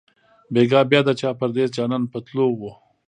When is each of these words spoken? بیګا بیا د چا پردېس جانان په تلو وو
بیګا 0.53 0.81
بیا 0.89 1.01
د 1.05 1.09
چا 1.19 1.29
پردېس 1.39 1.69
جانان 1.77 2.03
په 2.11 2.19
تلو 2.25 2.45
وو 2.59 2.71